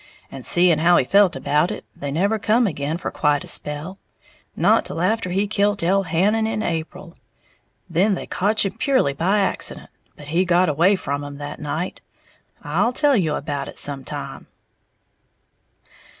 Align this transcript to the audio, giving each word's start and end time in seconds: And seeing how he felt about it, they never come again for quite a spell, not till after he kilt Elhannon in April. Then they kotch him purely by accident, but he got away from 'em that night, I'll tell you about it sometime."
And 0.31 0.43
seeing 0.43 0.79
how 0.79 0.97
he 0.97 1.05
felt 1.05 1.35
about 1.35 1.69
it, 1.69 1.85
they 1.95 2.11
never 2.11 2.39
come 2.39 2.65
again 2.65 2.97
for 2.97 3.11
quite 3.11 3.43
a 3.43 3.47
spell, 3.47 3.99
not 4.55 4.83
till 4.83 4.99
after 4.99 5.29
he 5.29 5.45
kilt 5.45 5.83
Elhannon 5.83 6.47
in 6.47 6.63
April. 6.63 7.15
Then 7.87 8.15
they 8.15 8.25
kotch 8.25 8.65
him 8.65 8.71
purely 8.79 9.13
by 9.13 9.37
accident, 9.41 9.91
but 10.15 10.29
he 10.29 10.43
got 10.43 10.69
away 10.69 10.95
from 10.95 11.23
'em 11.23 11.37
that 11.37 11.59
night, 11.59 12.01
I'll 12.63 12.93
tell 12.93 13.15
you 13.15 13.35
about 13.35 13.67
it 13.67 13.77
sometime." 13.77 14.47